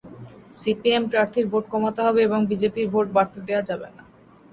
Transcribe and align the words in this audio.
CPM 0.53 1.03
প্রার্থীর 1.11 1.45
vote 1.51 1.65
কমাতে 1.73 2.01
হবে 2.07 2.19
এবং 2.27 2.39
বিজেপির 2.49 2.87
ভোট 2.93 3.07
বাড়তে 3.15 3.39
দেওয়া 3.47 3.63
যাবে 3.69 3.87
না। 3.95 4.03